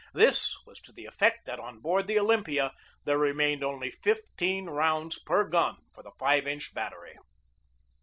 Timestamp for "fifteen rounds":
3.91-5.19